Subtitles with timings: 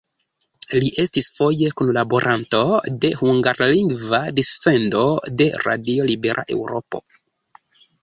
[0.83, 2.63] Li estis foje kunlaboranto
[3.05, 5.07] de hungarlingva dissendo
[5.39, 7.09] de Radio Libera Eŭropo.